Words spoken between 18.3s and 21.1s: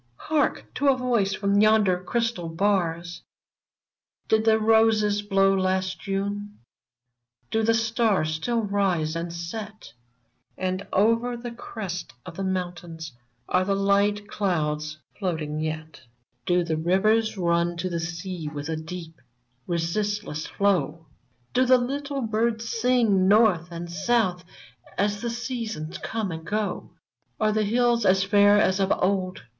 With a deep, resistless flow?